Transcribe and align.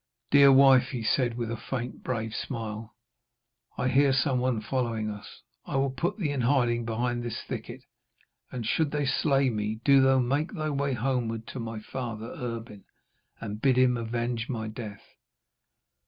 'Dear 0.31 0.51
wife,' 0.51 0.89
he 0.89 1.03
said, 1.03 1.37
with 1.37 1.51
a 1.51 1.55
faint 1.69 2.01
brave 2.01 2.33
smile, 2.33 2.95
'I 3.77 3.87
hear 3.89 4.11
some 4.11 4.39
one 4.39 4.59
following 4.59 5.11
us. 5.11 5.43
I 5.63 5.75
will 5.75 5.91
put 5.91 6.17
thee 6.17 6.31
in 6.31 6.41
hiding 6.41 6.85
behind 6.85 7.21
this 7.21 7.43
thicket, 7.43 7.83
and 8.51 8.65
should 8.65 8.89
they 8.89 9.05
slay 9.05 9.51
me, 9.51 9.75
do 9.85 10.01
thou 10.01 10.17
make 10.17 10.53
thy 10.55 10.71
way 10.71 10.93
homeward 10.93 11.45
to 11.49 11.59
my 11.59 11.81
father 11.81 12.33
Erbin, 12.35 12.83
and 13.39 13.61
bid 13.61 13.77
him 13.77 13.95
avenge 13.95 14.49
my 14.49 14.67
death.' 14.67 15.05